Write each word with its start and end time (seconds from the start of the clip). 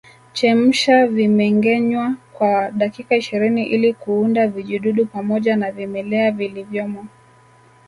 Chemsha 0.33 1.07
vimengenywa 1.07 2.15
kwa 2.33 2.71
dakika 2.71 3.15
ishirini 3.15 3.65
ili 3.65 3.93
kuua 3.93 4.47
vijidudu 4.47 5.05
pamoja 5.05 5.55
na 5.55 5.71
vimelea 5.71 6.31
vilivyomo 6.31 7.07